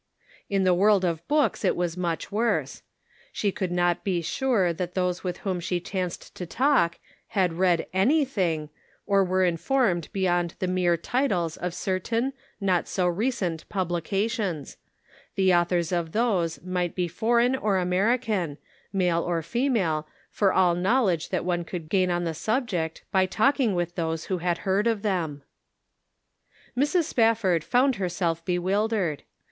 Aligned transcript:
In 0.49 0.63
the 0.63 0.73
world 0.73 1.05
of 1.05 1.27
books 1.27 1.63
it 1.63 1.75
was 1.75 1.95
much 1.95 2.31
worse; 2.31 2.81
she 3.31 3.51
could 3.51 3.71
not 3.71 4.03
be 4.03 4.23
sure 4.23 4.73
that 4.73 4.95
those 4.95 5.23
with 5.23 5.37
whom 5.45 5.59
she 5.59 5.79
chanced 5.79 6.33
to 6.37 6.47
talk 6.47 6.97
had 7.27 7.53
read 7.53 7.85
anything, 7.93 8.71
or 9.05 9.23
were 9.23 9.43
informed 9.43 10.09
beyond 10.11 10.55
the 10.57 10.65
mere 10.65 10.97
titles 10.97 11.55
of 11.55 11.75
certain, 11.75 12.33
not 12.59 12.87
so 12.87 13.05
recent, 13.05 13.69
publications; 13.69 14.75
the 15.35 15.53
authors 15.53 15.91
of 15.91 16.13
those 16.13 16.59
might 16.63 16.95
be 16.95 17.07
foreign 17.07 17.55
or 17.55 17.77
American, 17.77 18.57
male 18.91 19.21
or 19.21 19.43
female, 19.43 20.07
for 20.31 20.51
all 20.51 20.73
knowledge 20.73 21.29
that 21.29 21.45
one 21.45 21.63
could 21.63 21.89
gain 21.89 22.09
on 22.09 22.23
the 22.23 22.33
subject 22.33 23.03
by 23.11 23.27
talking 23.27 23.75
with 23.75 23.93
those 23.93 24.25
who 24.25 24.39
had 24.39 24.57
heard 24.65 24.87
of 24.87 25.03
them. 25.03 25.43
Mrs. 26.75 27.03
Spafford 27.03 27.63
found 27.63 27.97
herself 27.97 28.43
bewildered. 28.43 29.21